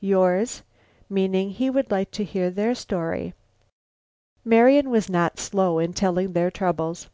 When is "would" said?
1.70-1.88